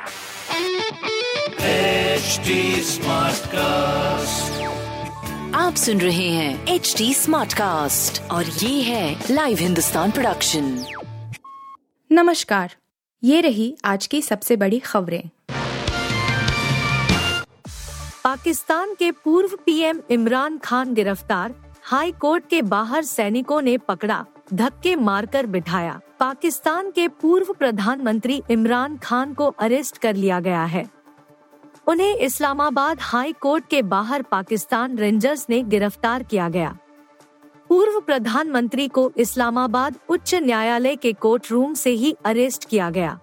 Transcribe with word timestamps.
HD 0.00 0.06
Smartcast. 2.84 4.60
आप 5.54 5.74
सुन 5.74 6.00
रहे 6.00 6.28
हैं 6.28 6.66
एच 6.66 6.94
डी 6.98 7.14
स्मार्ट 7.14 7.52
कास्ट 7.52 8.22
और 8.30 8.44
ये 8.44 8.82
है 8.82 9.24
लाइव 9.30 9.58
हिंदुस्तान 9.58 10.10
प्रोडक्शन 10.10 10.84
नमस्कार। 12.12 12.76
ये 13.24 13.40
रही 13.40 13.76
आज 13.84 14.06
की 14.06 14.22
सबसे 14.22 14.56
बड़ी 14.56 14.78
खबरें। 14.78 15.30
पाकिस्तान 18.24 18.94
के 18.94 19.10
पूर्व 19.10 19.58
पीएम 19.66 20.00
इमरान 20.10 20.58
खान 20.58 20.94
गिरफ़्तार 20.94 21.54
हाई 21.82 22.12
कोर्ट 22.12 22.48
के 22.50 22.62
बाहर 22.62 23.04
सैनिकों 23.04 23.62
ने 23.62 23.78
पकड़ा 23.78 24.24
धक्के 24.54 24.96
मारकर 24.96 25.46
बिठाया। 25.46 26.00
पाकिस्तान 26.20 26.90
के 26.90 27.06
पूर्व 27.20 27.52
प्रधानमंत्री 27.52 28.42
इमरान 28.50 28.96
खान 28.96 29.32
को 29.34 29.46
अरेस्ट 29.58 29.98
कर 29.98 30.16
लिया 30.16 30.40
गया 30.40 30.64
है। 30.64 30.84
उन्हें 31.88 32.16
इस्लामाबाद 32.16 32.98
हाई 33.00 33.32
कोर्ट 33.32 33.68
के 33.70 33.80
बाहर 33.84 34.22
पाकिस्तान 34.22 34.98
रेंजर्स 34.98 35.46
ने 35.50 35.62
गिरफ़्तार 35.62 36.22
किया 36.22 36.48
गया। 36.48 36.76
पूर्व 37.70 38.00
प्रधानमंत्री 38.00 38.86
को 38.88 39.10
इस्लामाबाद 39.16 39.96
उच्च 40.08 40.34
न्यायालय 40.34 40.96
के 40.96 41.12
कोर्ट 41.12 41.50
रूम 41.50 41.74
से 41.74 41.90
ही 41.90 42.14
अरेस्ट 42.24 42.68
किया 42.68 42.90
गया। 42.90 43.18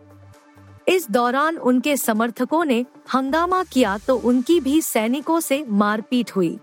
इस 0.88 1.10
दौरान 1.12 1.58
उनके 1.58 1.98
समर्थकों 1.98 2.64
ने 2.66 2.86
हंगामा 3.14 3.64
किया 3.64 3.98
तो 3.98 4.18
उनकी 4.18 4.60
भी 4.60 4.82
सैनिकों 4.82 5.40
से 5.40 5.66
मारपीट 5.70 6.36
हुई। 6.36 6.58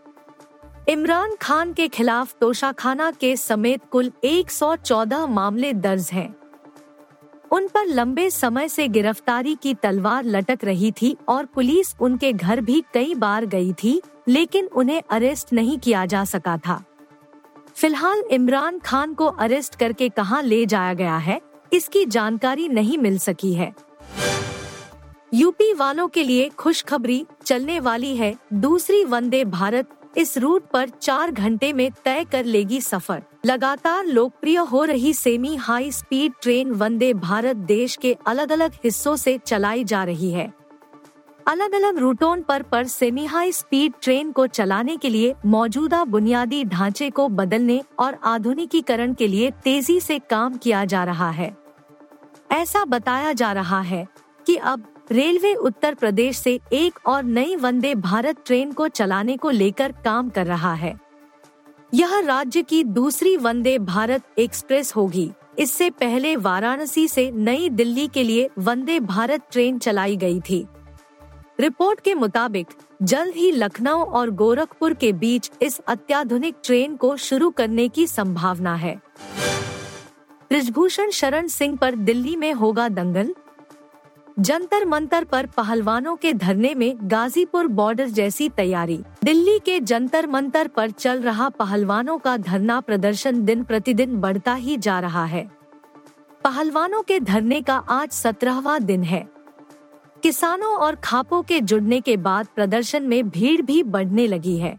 इमरान 0.88 1.34
खान 1.40 1.72
के 1.72 1.86
खिलाफ 1.88 2.34
तोशाखाना 2.40 3.10
के 3.10 3.36
समेत 3.36 3.84
कुल 3.92 4.10
114 4.24 5.28
मामले 5.28 5.72
दर्ज 5.74 6.08
हैं। 6.12 6.34
उन 7.52 7.68
पर 7.68 7.86
लंबे 7.86 8.28
समय 8.30 8.68
से 8.68 8.88
गिरफ्तारी 8.88 9.54
की 9.54 9.72
तलवार 9.74 10.24
लटक 10.24 10.64
रही 10.64 10.90
थी 10.92 11.16
और 11.28 11.46
पुलिस 11.46 11.94
उनके 12.00 12.32
घर 12.32 12.60
भी 12.60 12.82
कई 12.94 13.14
बार 13.14 13.46
गई 13.46 13.72
थी, 13.72 14.00
लेकिन 14.28 14.66
उन्हें 14.66 15.02
अरेस्ट 15.10 15.52
नहीं 15.52 15.78
किया 15.78 16.04
जा 16.06 16.24
सका 16.24 16.56
था 16.58 16.82
फ़िलहाल 17.74 18.22
इमरान 18.30 18.78
खान 18.78 19.14
को 19.14 19.26
अरेस्ट 19.26 19.78
करके 19.78 20.08
कहाँ 20.08 20.42
ले 20.42 20.64
जाया 20.66 20.94
गया 20.94 21.16
है, 21.16 21.41
इसकी 21.72 22.04
जानकारी 22.06 22.69
नहीं 22.69 22.98
मिल 22.98 23.19
सकी 23.19 23.54
है 23.54 23.72
यूपी 25.34 25.72
वालों 25.72 26.08
के 26.08 26.22
लिए 26.22 26.48
खुशखबरी 26.48 27.24
चलने 27.46 27.80
वाली 27.80 28.16
है 28.16 28.34
दूसरी 28.54 29.04
वंदे 29.04 29.44
भारत 29.44 30.00
इस 30.16 30.36
रूट 30.38 30.66
पर 30.72 30.88
चार 30.88 31.30
घंटे 31.30 31.72
में 31.72 31.90
तय 32.04 32.24
कर 32.24 32.44
लेगी 32.44 32.80
सफ़र। 32.80 33.22
लगातार 33.46 34.06
लोकप्रिय 34.06 34.56
हो 34.56 34.84
रही 34.84 35.12
semi 35.14 35.54
high 35.56 35.90
speed 35.92 36.32
train 36.42 36.70
Vande 36.70 37.12
Bharat 37.14 37.56
देश 37.56 37.96
के 37.96 38.16
अलग 38.26 38.52
अलग 38.52 38.72
हिस्सों 38.84 39.16
से 39.16 39.38
चलाई 39.38 39.84
जा 39.84 40.04
रही 40.04 40.30
है। 40.30 40.52
अलग 41.46 41.74
अलग 41.74 41.98
रूटों 41.98 42.36
पर 42.42 42.62
पर 42.62 42.84
सेमी 42.84 43.26
हाई 43.26 43.52
स्पीड 43.52 43.92
ट्रेन 44.02 44.32
को 44.32 44.46
चलाने 44.46 44.96
के 44.96 45.08
लिए 45.08 45.34
मौजूदा 45.46 46.04
बुनियादी 46.04 46.64
ढांचे 46.64 47.10
को 47.10 47.28
बदलने 47.28 47.82
और 47.98 48.18
आधुनिकीकरण 48.24 49.14
के 49.14 49.28
लिए 49.28 49.50
तेज़ी 49.64 50.00
से 50.00 50.18
काम 50.18 50.56
किया 50.56 50.84
जा 50.84 51.04
रहा 51.04 51.30
है। 51.30 51.56
ऐसा 52.52 52.84
बताया 52.84 53.32
जा 53.32 53.52
रहा 53.52 53.80
है 53.80 54.06
कि 54.46 54.56
अब 54.56 54.94
रेलवे 55.12 55.55
उत्तर 55.55 55.94
प्रदेश 55.94 56.36
से 56.36 56.60
एक 56.72 56.98
और 57.06 57.22
नई 57.22 57.56
वंदे 57.56 57.94
भारत 57.94 58.36
ट्रेन 58.47 58.72
को 58.72 58.88
चलाने 58.88 59.36
को 59.36 59.50
लेकर 59.50 59.92
काम 59.92 60.30
कर 60.30 60.47
रहा 60.47 60.74
है। 60.74 61.00
यह 61.94 62.19
राज्य 62.19 62.62
की 62.62 62.84
दूसरी 62.84 63.36
वंदे 63.36 63.78
भारत 63.78 64.22
एक्सप्रेस 64.38 64.97
होगी। 64.97 65.30
इससे 65.58 65.91
पहले 65.91 66.36
वाराणसी 66.36 67.08
से 67.08 67.30
नई 67.30 67.69
दिल्ली 67.69 68.08
के 68.08 68.22
लिए 68.22 68.50
वंदे 68.58 69.00
भारत 69.00 69.42
ट्रेन 69.52 69.78
चलाई 69.78 70.16
गई 70.16 70.41
थी। 70.41 70.66
रिपोर्ट 71.60 72.00
के 72.00 72.14
मुताबिक, 72.14 72.66
जल्द 73.02 73.34
ही 73.34 73.50
लखनऊ 73.50 74.05
और 74.05 74.30
गोरखपुर 74.30 74.94
के 74.94 75.12
बीच 75.12 75.50
इस 75.62 75.78
अत्याधुनिक 75.78 76.55
ट्रेन 76.64 76.97
को 76.97 77.16
शुरू 77.16 77.50
करने 77.50 77.88
की 77.88 78.06
संभावना 78.06 78.75
है। 78.75 79.00
ब्रिजभूषण 80.48 81.10
शरण 81.10 81.47
सिंह 81.47 81.76
पर 81.76 81.94
दिल्ली 81.94 82.36
में 82.36 82.53
होगा 82.53 82.88
दंगल। 82.88 83.34
जंतर 84.39 84.84
मंतर 84.84 85.25
पर 85.25 85.47
पहलवानों 85.47 86.17
के 86.17 86.33
धरने 86.33 86.75
में 86.75 86.97
गाजीपुर 87.03 87.67
बॉर्डर 87.67 88.09
जैसी 88.09 88.49
तैयारी। 88.49 88.99
दिल्ली 89.25 89.59
के 89.59 89.81
जंतर 89.81 90.27
मंतर 90.27 90.69
पर 90.69 90.91
चल 90.91 91.22
रहा 91.22 91.49
पहलवानों 91.49 92.19
का 92.19 92.37
धरना 92.37 92.81
प्रदर्शन 92.81 93.45
दिन 93.45 93.65
प्रतिदिन 93.65 94.17
बढ़ता 94.17 94.55
ही 94.55 94.77
जा 94.77 95.00
रहा 95.00 95.25
है। 95.25 95.50
पहलवानों 96.45 97.03
के 97.03 97.21
धरने 97.21 97.61
का 97.61 97.77
आज 97.77 98.11
सत्रहवा 98.11 98.78
दिन 98.78 99.03
है। 99.03 99.28
किसानों 100.22 100.75
और 100.77 100.95
खापों 100.95 101.43
के 101.43 101.61
जुड़ने 101.61 102.01
के 102.01 102.16
बाद 102.16 102.47
प्रदर्शन 102.55 103.03
में 103.03 103.28
भीड़ 103.28 103.62
भी 103.62 103.83
बढ़ने 103.83 104.27
लगी 104.27 104.59
है। 104.59 104.78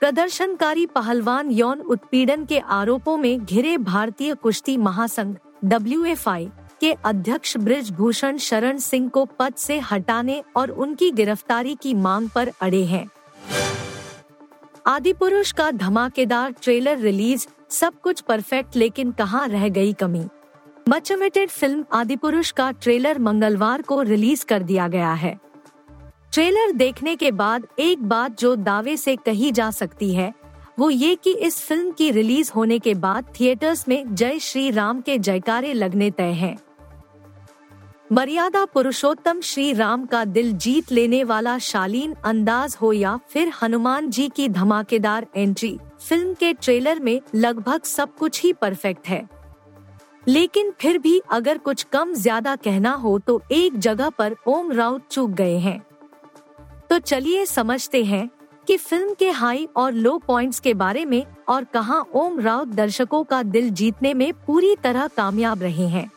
प्रदर्शनकारी 0.00 0.86
पहलवान 0.86 1.50
यौन 1.50 1.80
उत्पीड़न 1.80 2.44
के 2.44 2.58
आरोपों 2.58 3.16
में 3.16 3.44
घिरे 3.44 3.78
भारतीय 3.78 4.34
कुश्ती 4.34 4.76
महासंघ 4.76 5.36
डब्ल्यूएफआई 5.64 6.50
के 6.80 6.92
अध्यक्ष 7.04 7.56
ब्रिज 7.56 7.90
भूषण 7.90 8.36
शरण 8.36 8.78
सिंह 8.78 9.08
को 9.08 9.24
पद 9.38 9.54
से 9.54 9.78
हटाने 9.80 10.42
और 10.56 10.70
उनकी 10.70 11.10
गिरफ्तारी 11.10 11.74
की 11.74 11.94
मांग 11.94 12.28
पर 12.28 12.50
अड़े 12.60 12.84
हैं। 12.84 13.06
आदि 14.86 15.12
पुरुष 15.12 15.52
का 15.52 15.70
धमाकेदार 15.70 16.54
ट्रेलर 16.62 16.98
रिलीज़, 16.98 17.46
सब 17.70 18.00
कुछ 18.00 18.20
परफेक्ट 18.20 18.76
लेकिन 18.76 19.12
कहाँ 19.12 19.48
रह 19.48 19.68
गई 19.68 19.92
कमी? 19.92 20.24
मचमेटेड 20.88 21.48
फ़िल्म 21.48 21.84
आदि 21.92 22.16
पुरुष 22.16 22.50
का 22.50 22.70
ट्रेलर 22.72 23.18
मंगलवार 23.18 23.82
को 23.82 24.02
रिलीज़ 24.02 24.44
कर 24.44 24.62
दिया 24.62 24.88
गया 24.88 25.12
है। 25.12 25.38
ट्रेलर 26.32 26.72
देखने 26.72 27.16
के 27.16 27.30
बाद 27.30 27.66
एक 27.78 28.02
बात 28.02 28.38
जो 28.40 28.54
दावे 28.56 28.96
से 28.96 29.16
कही 29.16 29.50
जा 29.52 29.70
सकती 29.70 30.14
है, 30.14 30.32
वो 30.78 30.90
ये 30.90 31.14
कि 31.14 31.32
इस 31.32 31.60
फ़िल्म 31.60 31.90
की 31.90 32.10
रिलीज़ 32.10 32.50
होने 32.56 32.78
के 32.78 32.94
बाद 32.94 33.32
थिएटर्स 33.40 33.88
में 33.88 34.14
जय 34.14 34.38
श्री 34.38 34.70
राम 34.70 35.00
के 35.00 35.18
जयकारे 35.18 35.72
लगने 35.72 36.10
तय 36.10 36.32
हैं। 36.32 36.56
मर्यादा 38.12 38.64
पुरुषोत्तम 38.64 39.40
श्री 39.40 39.72
राम 39.72 40.04
का 40.06 40.24
दिल 40.24 40.52
जीत 40.52 40.90
लेने 40.92 41.22
वाला 41.24 41.56
शालीन 41.58 42.14
अंदाज 42.24 42.76
हो 42.80 42.92
या 42.92 43.16
फिर 43.30 43.52
हनुमान 43.62 44.08
जी 44.10 44.28
की 44.28 44.48
धमाकेदार 44.48 45.26
एंट्री 45.36 45.78
फ़िल्म 46.00 46.34
के 46.34 46.52
ट्रेलर 46.52 47.00
में 47.00 47.20
लगभग 47.34 47.84
सब 47.84 48.16
कुछ 48.16 48.42
ही 48.42 48.52
परफेक्ट 48.52 49.08
है। 49.08 49.22
लेकिन 50.28 50.72
फिर 50.80 50.98
भी 50.98 51.20
अगर 51.32 51.58
कुछ 51.58 51.86
कम 51.92 52.14
ज़्यादा 52.14 52.56
कहना 52.56 52.92
हो 52.94 53.18
तो 53.18 53.40
एक 53.52 53.78
जगह 53.78 54.10
पर 54.10 54.36
ओम 54.48 54.72
राउत 54.72 55.08
चूक 55.10 55.30
गए 55.30 55.56
हैं। 55.58 55.80
तो 56.90 56.98
चलिए 56.98 57.46
समझते 57.46 58.04
हैं 58.04 58.28
कि 58.68 58.76
फ़िल्म 58.76 59.14
के 59.14 59.30
हाई 59.32 59.68
और 59.76 59.92
लो 59.92 60.18
पॉइंट्स 60.18 60.60
के 60.60 60.74
बारे 60.76 61.04
में 61.04 61.24
और 61.48 61.64
कहाँ 61.64 62.06
ओम 62.14 62.40
राउत 62.40 62.68
दर्शकों 62.74 63.24
का 63.24 63.42
दिल 63.44 63.70
जीतने 63.70 64.14
में 64.14 64.32
पूरी 64.46 64.76
तरह 64.76 65.06
कामयाब 65.06 65.62
रहे 65.62 65.86
हैं। 65.88 66.10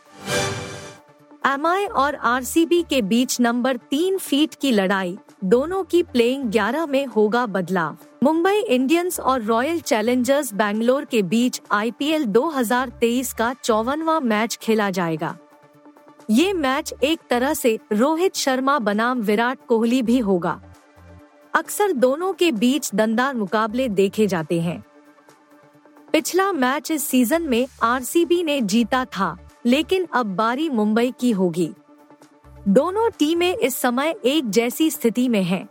एम 1.46 1.66
और 1.66 2.14
आरसीबी 2.14 2.82
के 2.82 3.02
बीच 3.02 3.40
नंबर 3.40 3.76
तीन 3.76 4.18
फीट 4.18 4.54
की 4.54 4.70
लड़ाई, 4.70 5.18
दोनों 5.44 5.84
की 5.84 6.02
प्लेइंग 6.02 6.44
11 6.44 6.86
में 6.86 7.06
होगा 7.06 7.46
बदलाव। 7.46 7.96
मुंबई 8.22 8.56
इंडियंस 8.56 9.20
और 9.20 9.42
रॉयल 9.42 9.80
चैलेंजर्स 9.80 10.54
बैंगलोर 10.54 11.04
के 11.04 11.22
बीच 11.22 11.60
आईपीएल 11.72 12.24
2023 12.24 13.32
का 13.32 13.54
चौवनवा 13.64 14.20
मैच 14.20 14.58
खेला 14.62 14.90
जाएगा। 14.90 15.36
ये 16.30 16.52
मैच 16.52 16.94
एक 17.02 17.20
तरह 17.30 17.54
से 17.54 17.78
रोहित 17.92 18.36
शर्मा 18.36 18.78
बनाम 18.78 19.20
विराट 19.20 19.58
कोहली 19.68 20.02
भी 20.02 20.18
होगा। 20.18 20.62
अक्सर 21.54 21.92
दोनों 21.92 22.32
के 22.32 22.52
बीच 22.52 22.90
दमदार 22.94 23.34
मुकाबले 23.34 23.88
देखे 23.88 24.26
जाते 24.26 24.60
हैं। 24.60 24.84
पिछला 26.12 26.52
मैच 26.52 26.90
इस 26.90 27.04
सीज़न 27.04 27.42
में 27.42 27.66
आरसीबी 27.82 28.42
ने 28.42 28.60
जीता 28.60 29.04
था। 29.04 29.38
लेकिन 29.66 30.06
अब 30.14 30.34
बारी 30.36 30.68
मुंबई 30.70 31.12
की 31.20 31.30
होगी। 31.30 31.70
दोनों 32.68 33.08
टीमें 33.10 33.54
इस 33.54 33.76
समय 33.76 34.14
एक 34.24 34.50
जैसी 34.50 34.90
स्थिति 34.90 35.28
में 35.28 35.42
हैं। 35.42 35.68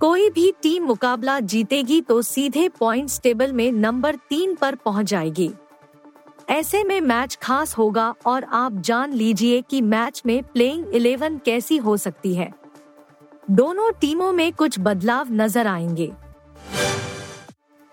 कोई 0.00 0.28
भी 0.30 0.50
टीम 0.62 0.84
मुकाबला 0.84 1.40
जीतेगी 1.40 2.00
तो 2.00 2.20
सीधे 2.22 2.68
पॉइंट्स 2.68 3.20
टेबल 3.20 3.52
में 3.52 3.70
नंबर 3.72 4.16
तीन 4.30 4.54
पर 4.54 4.74
पहुँच 4.74 5.06
जाएगी। 5.06 5.50
ऐसे 6.48 6.82
में 6.84 7.00
मैच 7.00 7.38
खास 7.42 7.76
होगा 7.78 8.14
और 8.26 8.44
आप 8.44 8.80
जान 8.80 9.12
लीजिए 9.12 9.60
कि 9.62 9.80
मैच 9.80 10.22
में 10.26 10.42
प्लेइंग 10.42 10.94
इलेवन 10.94 11.38
कैसी 11.38 11.76
हो 11.76 11.96
सकती 11.96 12.34
है। 12.34 12.50
दोनों 13.50 13.90
टीमों 13.92 14.32
में 14.32 14.52
कुछ 14.52 14.78
बदलाव 14.80 15.32
नज़र 15.32 15.66
आएँगे। 15.66 16.12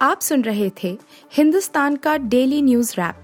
आप 0.02 0.22
सुन 0.22 0.42
रहे 0.42 0.72
थे 0.84 0.98
हिंदुस्तान 1.34 1.96
का 1.96 2.18
डेली 2.18 2.62
न्यूज़ 2.62 2.94
रैप। 2.94 3.24